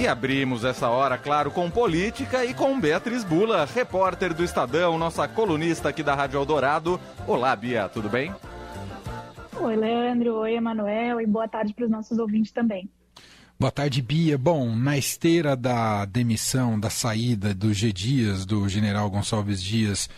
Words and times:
E 0.00 0.08
abrimos 0.08 0.64
essa 0.64 0.88
hora, 0.88 1.18
claro, 1.18 1.50
com 1.50 1.70
política 1.70 2.42
e 2.42 2.54
com 2.54 2.80
Beatriz 2.80 3.22
Bula, 3.22 3.66
repórter 3.66 4.32
do 4.32 4.42
Estadão, 4.42 4.96
nossa 4.96 5.28
colunista 5.28 5.90
aqui 5.90 6.02
da 6.02 6.14
Rádio 6.14 6.38
Eldorado. 6.40 6.98
Olá, 7.26 7.54
Bia, 7.54 7.86
tudo 7.86 8.08
bem? 8.08 8.34
Oi, 9.60 9.76
Leandro. 9.76 10.36
Oi, 10.36 10.54
Emanuel. 10.54 11.20
E 11.20 11.26
boa 11.26 11.46
tarde 11.46 11.74
para 11.74 11.84
os 11.84 11.90
nossos 11.90 12.18
ouvintes 12.18 12.50
também. 12.50 12.88
Boa 13.58 13.70
tarde, 13.70 14.00
Bia. 14.00 14.38
Bom, 14.38 14.74
na 14.74 14.96
esteira 14.96 15.54
da 15.54 16.06
demissão, 16.06 16.80
da 16.80 16.88
saída 16.88 17.52
do 17.52 17.74
G. 17.74 17.92
Dias, 17.92 18.46
do 18.46 18.66
general 18.70 19.10
Gonçalves 19.10 19.62
Dias, 19.62 20.08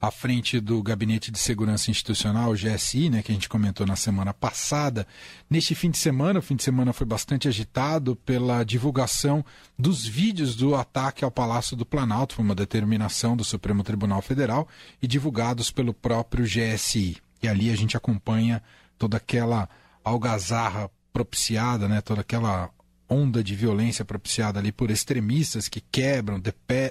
à 0.00 0.10
frente 0.10 0.58
do 0.60 0.82
Gabinete 0.82 1.30
de 1.30 1.38
Segurança 1.38 1.90
Institucional, 1.90 2.54
GSI, 2.54 3.10
né, 3.10 3.22
que 3.22 3.30
a 3.30 3.34
gente 3.34 3.50
comentou 3.50 3.86
na 3.86 3.96
semana 3.96 4.32
passada. 4.32 5.06
Neste 5.48 5.74
fim 5.74 5.90
de 5.90 5.98
semana, 5.98 6.38
o 6.38 6.42
fim 6.42 6.56
de 6.56 6.62
semana 6.62 6.92
foi 6.92 7.06
bastante 7.06 7.46
agitado 7.46 8.16
pela 8.16 8.64
divulgação 8.64 9.44
dos 9.78 10.06
vídeos 10.06 10.56
do 10.56 10.74
ataque 10.74 11.22
ao 11.22 11.30
Palácio 11.30 11.76
do 11.76 11.84
Planalto, 11.84 12.36
foi 12.36 12.44
uma 12.44 12.54
determinação 12.54 13.36
do 13.36 13.44
Supremo 13.44 13.82
Tribunal 13.82 14.22
Federal, 14.22 14.66
e 15.02 15.06
divulgados 15.06 15.70
pelo 15.70 15.92
próprio 15.92 16.46
GSI. 16.46 17.18
E 17.42 17.48
ali 17.48 17.70
a 17.70 17.76
gente 17.76 17.96
acompanha 17.96 18.62
toda 18.98 19.18
aquela 19.18 19.68
algazarra 20.02 20.90
propiciada, 21.12 21.86
né, 21.88 22.00
toda 22.00 22.22
aquela 22.22 22.70
onda 23.08 23.42
de 23.42 23.56
violência 23.56 24.04
propiciada 24.04 24.60
ali 24.60 24.70
por 24.70 24.88
extremistas 24.88 25.68
que 25.68 25.80
quebram, 25.80 26.40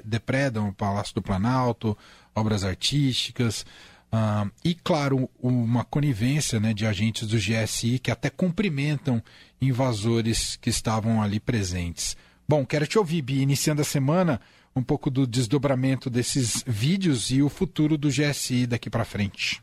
depredam 0.03 0.67
o 0.67 0.73
Palácio 0.73 1.15
do 1.15 1.21
Planalto, 1.21 1.98
obras 2.39 2.63
artísticas. 2.63 3.66
Uh, 4.11 4.49
e, 4.66 4.73
claro, 4.73 5.29
uma 5.41 5.84
conivência 5.84 6.59
né, 6.59 6.73
de 6.73 6.85
agentes 6.85 7.27
do 7.27 7.38
GSI 7.38 7.99
que 7.99 8.09
até 8.09 8.29
cumprimentam 8.29 9.21
invasores 9.62 10.55
que 10.55 10.70
estavam 10.70 11.21
ali 11.21 11.39
presentes. 11.39 12.17
Bom, 12.48 12.65
quero 12.65 12.88
te 12.88 12.98
ouvir, 12.98 13.21
Bi, 13.21 13.41
iniciando 13.41 13.81
a 13.81 13.85
semana, 13.85 14.41
um 14.75 14.81
pouco 14.81 15.12
do 15.12 15.27
desdobramento 15.27 16.09
desses 16.09 16.63
vídeos 16.65 17.29
e 17.29 17.43
o 17.43 17.49
futuro 17.49 17.98
do 17.98 18.10
GSI 18.10 18.65
daqui 18.65 18.90
para 18.90 19.05
frente. 19.05 19.62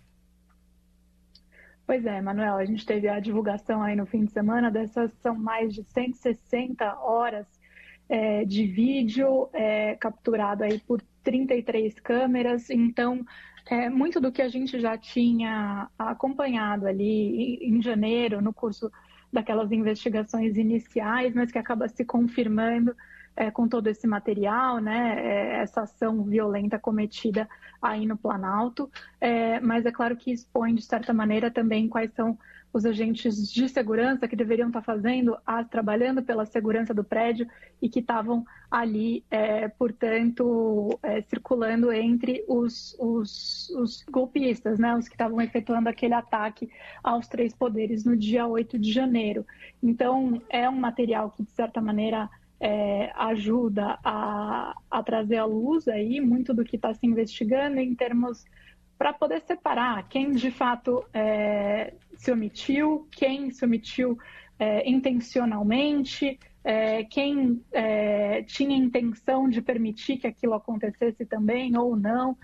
Pois 1.86 2.04
é, 2.04 2.20
Manuel, 2.20 2.56
a 2.56 2.64
gente 2.64 2.84
teve 2.84 3.08
a 3.08 3.20
divulgação 3.20 3.82
aí 3.82 3.94
no 3.94 4.06
fim 4.06 4.24
de 4.24 4.32
semana 4.32 4.70
dessas 4.70 5.12
são 5.22 5.36
mais 5.36 5.72
de 5.72 5.84
160 5.84 6.98
horas 6.98 7.46
é, 8.08 8.44
de 8.44 8.66
vídeo 8.66 9.48
é, 9.52 9.94
capturado 9.94 10.64
aí 10.64 10.80
por 10.80 11.00
33 11.26 11.98
câmeras, 11.98 12.70
então 12.70 13.26
é, 13.68 13.90
muito 13.90 14.20
do 14.20 14.30
que 14.30 14.40
a 14.40 14.48
gente 14.48 14.78
já 14.78 14.96
tinha 14.96 15.90
acompanhado 15.98 16.86
ali 16.86 17.56
em, 17.60 17.82
janeiro, 17.82 18.40
no 18.40 18.54
curso 18.54 18.92
daquelas 19.32 19.72
investigações 19.72 20.56
iniciais, 20.56 21.34
mas 21.34 21.50
que 21.50 21.58
acaba 21.58 21.88
se 21.88 22.04
confirmando 22.04 22.94
é, 23.36 23.50
com 23.50 23.68
todo 23.68 23.86
esse 23.86 24.06
material, 24.06 24.80
né, 24.80 25.16
é, 25.18 25.62
essa 25.62 25.82
ação 25.82 26.24
violenta 26.24 26.78
cometida 26.78 27.48
aí 27.80 28.06
no 28.06 28.16
Planalto, 28.16 28.90
é, 29.20 29.60
mas 29.60 29.84
é 29.84 29.92
claro 29.92 30.16
que 30.16 30.32
expõe, 30.32 30.74
de 30.74 30.82
certa 30.82 31.12
maneira, 31.12 31.50
também 31.50 31.88
quais 31.88 32.12
são 32.14 32.38
os 32.76 32.84
agentes 32.84 33.50
de 33.50 33.68
segurança 33.68 34.28
que 34.28 34.36
deveriam 34.36 34.68
estar 34.68 34.82
fazendo, 34.82 35.36
a, 35.46 35.64
trabalhando 35.64 36.22
pela 36.22 36.44
segurança 36.44 36.92
do 36.92 37.02
prédio 37.02 37.48
e 37.80 37.88
que 37.88 38.00
estavam 38.00 38.44
ali, 38.70 39.24
é, 39.30 39.68
portanto, 39.68 40.98
é, 41.02 41.22
circulando 41.22 41.90
entre 41.90 42.44
os, 42.46 42.94
os, 42.98 43.70
os, 43.70 44.04
golpistas, 44.10 44.78
né, 44.78 44.94
os 44.94 45.08
que 45.08 45.14
estavam 45.14 45.40
efetuando 45.40 45.88
aquele 45.88 46.14
ataque 46.14 46.68
aos 47.02 47.26
três 47.28 47.54
poderes 47.54 48.04
no 48.04 48.16
dia 48.16 48.46
8 48.46 48.78
de 48.78 48.92
janeiro. 48.92 49.46
Então, 49.82 50.42
é 50.50 50.68
um 50.68 50.76
material 50.76 51.30
que, 51.30 51.42
de 51.42 51.52
certa 51.52 51.80
maneira, 51.80 52.28
é, 52.60 53.12
ajuda 53.14 53.98
a, 54.02 54.74
a 54.90 55.02
trazer 55.02 55.36
à 55.36 55.44
luz 55.44 55.86
aí 55.88 56.20
muito 56.20 56.54
do 56.54 56.64
que 56.64 56.76
está 56.76 56.92
se 56.94 57.06
investigando 57.06 57.78
em 57.78 57.94
termos 57.94 58.44
para 58.98 59.12
poder 59.12 59.42
separar 59.42 60.08
quem 60.08 60.32
de 60.32 60.50
fato 60.50 61.04
é, 61.12 61.92
se 62.16 62.32
omitiu, 62.32 63.06
quem 63.12 63.50
se 63.50 63.64
omitiu 63.64 64.18
é, 64.58 64.88
intencionalmente, 64.88 66.38
é, 66.64 67.04
quem 67.04 67.62
é, 67.72 68.42
tinha 68.42 68.76
intenção 68.76 69.48
de 69.48 69.60
permitir 69.60 70.16
que 70.16 70.26
aquilo 70.26 70.54
acontecesse 70.54 71.26
também 71.26 71.76
ou 71.76 71.94
não. 71.94 72.36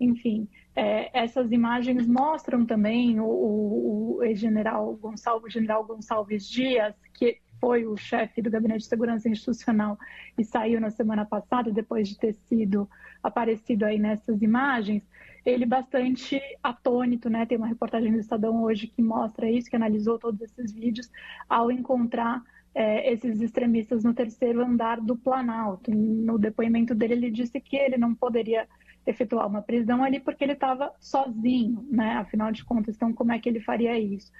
Enfim, 0.00 0.48
é, 0.74 1.10
essas 1.16 1.52
imagens 1.52 2.06
mostram 2.06 2.66
também 2.66 3.20
o, 3.20 3.24
o, 3.24 4.16
o 4.16 4.22
ex-general 4.24 4.94
Gonçalves, 4.96 5.52
general 5.52 5.84
Gonçalves 5.84 6.48
Dias, 6.48 6.94
que 7.14 7.38
foi 7.60 7.86
o 7.86 7.96
chefe 7.96 8.40
do 8.40 8.50
Gabinete 8.50 8.80
de 8.80 8.86
Segurança 8.86 9.28
Institucional 9.28 9.98
e 10.38 10.44
saiu 10.44 10.80
na 10.80 10.90
semana 10.90 11.24
passada, 11.24 11.70
depois 11.70 12.08
de 12.08 12.18
ter 12.18 12.32
sido 12.32 12.88
aparecido 13.22 13.84
aí 13.84 13.98
nessas 13.98 14.40
imagens, 14.42 15.02
ele 15.44 15.66
bastante 15.66 16.40
atônito, 16.62 17.28
né? 17.28 17.46
Tem 17.46 17.56
uma 17.56 17.66
reportagem 17.66 18.12
do 18.12 18.18
Estadão 18.18 18.62
hoje 18.62 18.86
que 18.86 19.02
mostra 19.02 19.50
isso, 19.50 19.70
que 19.70 19.76
analisou 19.76 20.18
todos 20.18 20.40
esses 20.40 20.72
vídeos, 20.72 21.10
ao 21.48 21.70
encontrar 21.70 22.42
é, 22.74 23.12
esses 23.12 23.40
extremistas 23.40 24.04
no 24.04 24.14
terceiro 24.14 24.64
andar 24.64 25.00
do 25.00 25.16
Planalto. 25.16 25.90
No 25.90 26.38
depoimento 26.38 26.94
dele, 26.94 27.14
ele 27.14 27.30
disse 27.30 27.60
que 27.60 27.76
ele 27.76 27.96
não 27.96 28.14
poderia 28.14 28.66
efetuar 29.06 29.46
uma 29.46 29.62
prisão 29.62 30.04
ali 30.04 30.20
porque 30.20 30.44
ele 30.44 30.52
estava 30.52 30.92
sozinho, 31.00 31.86
né? 31.90 32.14
Afinal 32.14 32.52
de 32.52 32.64
contas, 32.64 32.94
então 32.94 33.12
como 33.12 33.32
é 33.32 33.38
que 33.38 33.48
ele 33.48 33.60
faria 33.60 33.98
isso? 33.98 34.30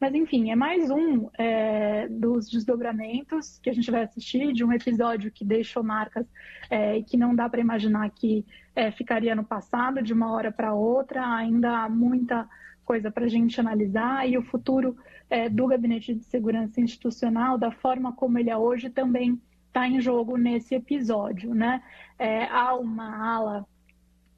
Mas 0.00 0.14
enfim, 0.14 0.50
é 0.50 0.56
mais 0.56 0.90
um 0.90 1.28
é, 1.36 2.08
dos 2.08 2.48
desdobramentos 2.48 3.58
que 3.58 3.68
a 3.68 3.72
gente 3.74 3.90
vai 3.90 4.02
assistir 4.02 4.50
de 4.54 4.64
um 4.64 4.72
episódio 4.72 5.30
que 5.30 5.44
deixou 5.44 5.82
marcas 5.82 6.26
é, 6.70 6.96
e 6.96 7.04
que 7.04 7.18
não 7.18 7.34
dá 7.34 7.50
para 7.50 7.60
imaginar 7.60 8.08
que 8.08 8.46
é, 8.74 8.90
ficaria 8.90 9.34
no 9.34 9.44
passado 9.44 10.02
de 10.02 10.14
uma 10.14 10.32
hora 10.32 10.50
para 10.50 10.72
outra. 10.72 11.26
Ainda 11.36 11.84
há 11.84 11.88
muita 11.88 12.48
coisa 12.82 13.10
para 13.10 13.26
a 13.26 13.28
gente 13.28 13.60
analisar 13.60 14.26
e 14.26 14.38
o 14.38 14.42
futuro 14.42 14.96
é, 15.28 15.50
do 15.50 15.66
Gabinete 15.66 16.14
de 16.14 16.24
Segurança 16.24 16.80
Institucional, 16.80 17.58
da 17.58 17.70
forma 17.70 18.10
como 18.14 18.38
ele 18.38 18.48
é 18.48 18.56
hoje, 18.56 18.88
também 18.88 19.38
está 19.66 19.86
em 19.86 20.00
jogo 20.00 20.38
nesse 20.38 20.74
episódio, 20.74 21.54
né? 21.54 21.82
É, 22.18 22.46
há 22.46 22.74
uma 22.74 23.34
ala 23.34 23.66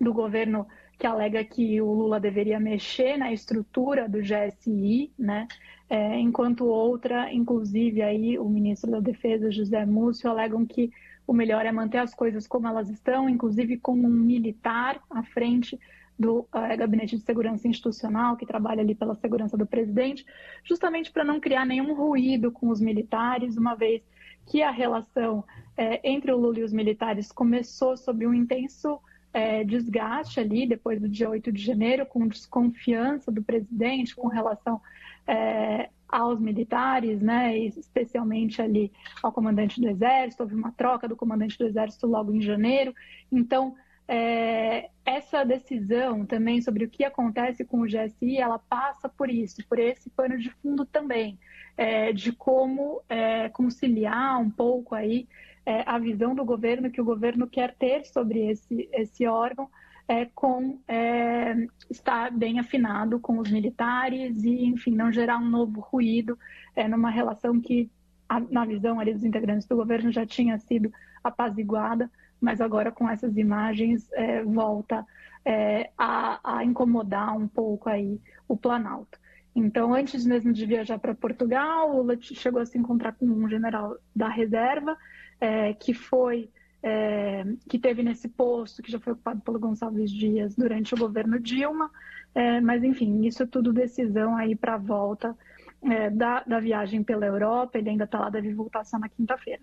do 0.02 0.12
governo 0.12 0.66
que 0.98 1.06
alega 1.06 1.44
que 1.44 1.80
o 1.80 1.92
Lula 1.92 2.20
deveria 2.20 2.60
mexer 2.60 3.16
na 3.16 3.32
estrutura 3.32 4.08
do 4.08 4.20
GSI, 4.20 5.12
né? 5.18 5.48
É, 5.88 6.18
enquanto 6.18 6.64
outra, 6.64 7.32
inclusive 7.32 8.02
aí 8.02 8.38
o 8.38 8.48
ministro 8.48 8.90
da 8.90 9.00
Defesa 9.00 9.50
José 9.50 9.84
Múcio 9.84 10.30
alegam 10.30 10.64
que 10.64 10.90
o 11.26 11.32
melhor 11.32 11.66
é 11.66 11.72
manter 11.72 11.98
as 11.98 12.14
coisas 12.14 12.46
como 12.46 12.66
elas 12.66 12.88
estão, 12.88 13.28
inclusive 13.28 13.78
com 13.78 13.92
um 13.92 14.08
militar 14.08 15.00
à 15.10 15.22
frente 15.22 15.78
do 16.18 16.40
uh, 16.40 16.76
Gabinete 16.78 17.16
de 17.16 17.22
Segurança 17.22 17.68
Institucional, 17.68 18.36
que 18.36 18.46
trabalha 18.46 18.80
ali 18.80 18.94
pela 18.94 19.14
segurança 19.14 19.56
do 19.56 19.66
presidente, 19.66 20.24
justamente 20.64 21.10
para 21.10 21.24
não 21.24 21.40
criar 21.40 21.64
nenhum 21.64 21.94
ruído 21.94 22.50
com 22.50 22.68
os 22.68 22.80
militares, 22.80 23.56
uma 23.56 23.74
vez 23.74 24.02
que 24.46 24.62
a 24.62 24.70
relação 24.70 25.44
é, 25.76 26.08
entre 26.08 26.32
o 26.32 26.36
Lula 26.36 26.60
e 26.60 26.64
os 26.64 26.72
militares 26.72 27.30
começou 27.30 27.96
sob 27.96 28.26
um 28.26 28.34
intenso 28.34 29.00
é, 29.32 29.64
desgaste 29.64 30.40
ali 30.40 30.66
depois 30.66 31.00
do 31.00 31.08
dia 31.08 31.28
8 31.28 31.50
de 31.50 31.62
janeiro, 31.62 32.06
com 32.06 32.26
desconfiança 32.26 33.30
do 33.32 33.42
presidente 33.42 34.14
com 34.14 34.28
relação 34.28 34.80
é, 35.26 35.88
aos 36.08 36.38
militares, 36.38 37.20
né, 37.22 37.56
especialmente 37.56 38.60
ali 38.60 38.92
ao 39.22 39.32
comandante 39.32 39.80
do 39.80 39.88
Exército. 39.88 40.42
Houve 40.42 40.54
uma 40.54 40.72
troca 40.72 41.08
do 41.08 41.16
comandante 41.16 41.56
do 41.56 41.66
Exército 41.66 42.06
logo 42.06 42.34
em 42.34 42.42
janeiro. 42.42 42.94
Então, 43.30 43.74
é, 44.06 44.90
essa 45.06 45.42
decisão 45.42 46.26
também 46.26 46.60
sobre 46.60 46.84
o 46.84 46.90
que 46.90 47.02
acontece 47.02 47.64
com 47.64 47.80
o 47.80 47.86
GSI, 47.86 48.36
ela 48.36 48.58
passa 48.58 49.08
por 49.08 49.30
isso, 49.30 49.66
por 49.66 49.78
esse 49.78 50.10
pano 50.10 50.36
de 50.36 50.50
fundo 50.50 50.84
também, 50.84 51.38
é, 51.78 52.12
de 52.12 52.32
como 52.32 53.00
é, 53.08 53.48
conciliar 53.48 54.38
um 54.38 54.50
pouco 54.50 54.94
aí 54.94 55.26
é, 55.64 55.82
a 55.86 55.98
visão 55.98 56.34
do 56.34 56.44
governo 56.44 56.90
que 56.90 57.00
o 57.00 57.04
governo 57.04 57.46
quer 57.46 57.74
ter 57.74 58.04
sobre 58.06 58.50
esse, 58.50 58.88
esse 58.92 59.26
órgão 59.26 59.68
é, 60.08 60.26
com 60.34 60.78
é, 60.88 61.54
estar 61.90 62.30
bem 62.30 62.58
afinado 62.58 63.20
com 63.20 63.38
os 63.38 63.50
militares 63.50 64.42
e, 64.44 64.64
enfim, 64.66 64.92
não 64.92 65.12
gerar 65.12 65.38
um 65.38 65.48
novo 65.48 65.80
ruído 65.80 66.38
é, 66.74 66.88
numa 66.88 67.10
relação 67.10 67.60
que, 67.60 67.90
a, 68.28 68.40
na 68.40 68.64
visão 68.64 68.98
ali 68.98 69.12
dos 69.14 69.24
integrantes 69.24 69.66
do 69.66 69.76
governo, 69.76 70.10
já 70.10 70.26
tinha 70.26 70.58
sido 70.58 70.92
apaziguada, 71.22 72.10
mas 72.40 72.60
agora 72.60 72.90
com 72.90 73.08
essas 73.08 73.36
imagens 73.36 74.10
é, 74.12 74.42
volta 74.42 75.06
é, 75.44 75.90
a, 75.96 76.58
a 76.58 76.64
incomodar 76.64 77.36
um 77.36 77.46
pouco 77.46 77.88
aí 77.88 78.20
o 78.48 78.56
Planalto. 78.56 79.21
Então, 79.54 79.94
antes 79.94 80.24
mesmo 80.24 80.52
de 80.52 80.64
viajar 80.64 80.98
para 80.98 81.14
Portugal, 81.14 81.90
o 81.90 81.98
Lula 81.98 82.16
chegou 82.20 82.60
a 82.60 82.66
se 82.66 82.78
encontrar 82.78 83.12
com 83.12 83.26
um 83.26 83.48
general 83.48 83.96
da 84.16 84.28
reserva, 84.28 84.96
é, 85.40 85.74
que 85.74 85.92
foi 85.92 86.48
é, 86.82 87.44
que 87.68 87.78
teve 87.78 88.02
nesse 88.02 88.28
posto, 88.28 88.82
que 88.82 88.90
já 88.90 88.98
foi 88.98 89.12
ocupado 89.12 89.40
pelo 89.42 89.58
Gonçalves 89.58 90.10
Dias 90.10 90.56
durante 90.56 90.94
o 90.94 90.98
governo 90.98 91.38
Dilma, 91.38 91.90
é, 92.34 92.60
mas 92.60 92.82
enfim, 92.82 93.24
isso 93.24 93.42
é 93.42 93.46
tudo 93.46 93.72
decisão 93.72 94.36
aí 94.36 94.56
para 94.56 94.74
a 94.74 94.78
volta 94.78 95.36
é, 95.82 96.10
da, 96.10 96.42
da 96.44 96.58
viagem 96.58 97.02
pela 97.02 97.26
Europa, 97.26 97.78
ele 97.78 97.90
ainda 97.90 98.04
está 98.04 98.18
lá, 98.18 98.30
deve 98.30 98.52
voltar 98.52 98.84
só 98.84 98.98
na 98.98 99.08
quinta-feira. 99.08 99.62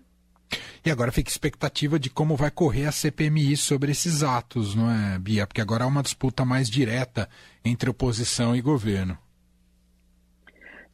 E 0.84 0.90
agora 0.90 1.12
fica 1.12 1.28
expectativa 1.28 1.98
de 1.98 2.08
como 2.08 2.36
vai 2.36 2.50
correr 2.50 2.86
a 2.86 2.92
CPMI 2.92 3.54
sobre 3.56 3.92
esses 3.92 4.22
atos, 4.22 4.74
não 4.74 4.90
é, 4.90 5.18
Bia? 5.18 5.46
Porque 5.46 5.60
agora 5.60 5.84
há 5.84 5.86
uma 5.86 6.02
disputa 6.02 6.42
mais 6.42 6.70
direta 6.70 7.28
entre 7.62 7.90
oposição 7.90 8.56
e 8.56 8.62
governo. 8.62 9.18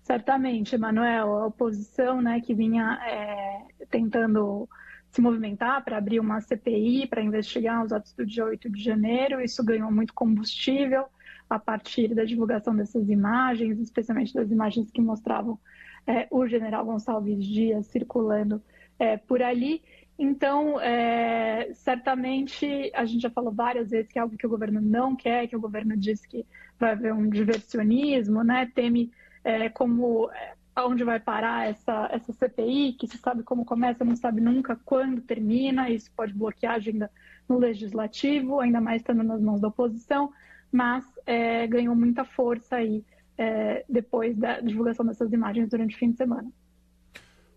Certamente, 0.07 0.77
Emanuel, 0.77 1.37
a 1.37 1.47
oposição 1.49 2.23
né, 2.23 2.41
que 2.41 2.55
vinha 2.55 2.97
é, 3.05 3.87
tentando 3.91 4.69
se 5.11 5.21
movimentar 5.21 5.85
para 5.85 5.99
abrir 5.99 6.21
uma 6.21 6.41
CPI 6.41 7.09
para 7.09 7.21
investigar 7.21 7.85
os 7.85 7.91
atos 7.91 8.13
do 8.13 8.25
dia 8.25 8.45
8 8.45 8.71
de 8.71 8.81
janeiro, 8.81 9.41
isso 9.41 9.65
ganhou 9.65 9.91
muito 9.91 10.15
combustível 10.15 11.07
a 11.51 11.59
partir 11.59 12.15
da 12.15 12.25
divulgação 12.25 12.77
dessas 12.77 13.09
imagens, 13.09 13.81
especialmente 13.81 14.33
das 14.33 14.49
imagens 14.53 14.93
que 14.93 15.01
mostravam 15.01 15.59
é, 16.07 16.29
o 16.31 16.47
general 16.47 16.85
Gonçalves 16.85 17.45
Dias 17.45 17.87
circulando 17.87 18.63
é, 19.01 19.17
por 19.17 19.43
ali. 19.43 19.83
Então, 20.17 20.81
é, 20.81 21.69
certamente, 21.75 22.93
a 22.95 23.05
gente 23.05 23.23
já 23.23 23.31
falou 23.31 23.53
várias 23.53 23.91
vezes 23.91 24.13
que 24.13 24.21
é 24.21 24.23
algo 24.23 24.37
que 24.37 24.47
o 24.47 24.51
governo 24.51 24.81
não 24.81 25.17
quer, 25.17 25.49
que 25.49 25.57
o 25.57 25.61
governo 25.61 25.97
diz 25.97 26.25
que 26.25 26.47
vai 26.79 26.93
haver 26.93 27.13
um 27.13 27.29
diversionismo, 27.29 28.45
né? 28.45 28.71
teme 28.73 29.11
é, 29.47 29.69
como 29.69 30.29
é, 30.33 30.55
aonde 30.75 31.05
vai 31.05 31.21
parar 31.21 31.69
essa, 31.69 32.09
essa 32.11 32.33
CPI, 32.33 32.95
que 32.95 33.07
se 33.07 33.17
sabe 33.17 33.45
como 33.45 33.65
começa, 33.65 34.05
não 34.05 34.17
sabe 34.17 34.41
nunca 34.41 34.75
quando 34.85 35.21
termina, 35.21 35.89
isso 35.89 36.11
pode 36.17 36.35
bloquear 36.35 36.73
a 36.73 36.77
agenda 36.77 37.09
no 37.49 37.57
legislativo, 37.57 38.59
ainda 38.59 38.81
mais 38.81 39.03
estando 39.03 39.23
nas 39.23 39.41
mãos 39.41 39.61
da 39.61 39.69
oposição, 39.69 40.33
mas 40.71 41.05
é, 41.25 41.65
ganhou 41.69 41.95
muita 41.95 42.25
força 42.25 42.75
aí 42.75 43.05
é, 43.39 43.85
depois 43.89 44.37
da 44.37 44.61
divulgação 44.61 45.07
dessas 45.07 45.33
imagens 45.33 45.69
durante 45.69 45.95
o 45.95 45.99
fim 45.99 46.11
de 46.11 46.17
semana. 46.17 46.51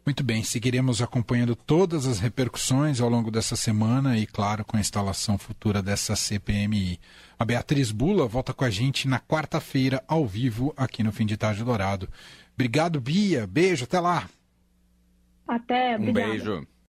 Muito 0.09 0.23
bem, 0.23 0.41
seguiremos 0.41 1.03
acompanhando 1.03 1.55
todas 1.55 2.07
as 2.07 2.19
repercussões 2.19 2.99
ao 2.99 3.07
longo 3.07 3.29
dessa 3.29 3.55
semana 3.55 4.17
e, 4.17 4.25
claro, 4.25 4.65
com 4.65 4.75
a 4.75 4.79
instalação 4.79 5.37
futura 5.37 5.83
dessa 5.83 6.15
CPMI. 6.15 6.99
A 7.37 7.45
Beatriz 7.45 7.91
Bula 7.91 8.25
volta 8.25 8.51
com 8.51 8.65
a 8.65 8.71
gente 8.71 9.07
na 9.07 9.19
quarta-feira, 9.19 10.03
ao 10.07 10.25
vivo, 10.25 10.73
aqui 10.75 11.03
no 11.03 11.11
Fim 11.11 11.27
de 11.27 11.37
Tarde 11.37 11.63
Dourado. 11.63 12.09
Obrigado, 12.55 12.99
Bia. 12.99 13.45
Beijo, 13.45 13.83
até 13.83 13.99
lá. 13.99 14.27
Até, 15.47 15.95
Um 15.95 16.11
beijo. 16.11 16.67